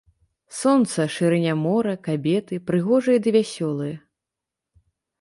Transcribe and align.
Сонца, 0.59 1.05
шырыня 1.15 1.53
мора, 1.65 1.95
кабеты 2.09 2.55
прыгожыя 2.71 3.19
ды 3.27 3.39
вясёлыя. 3.39 3.97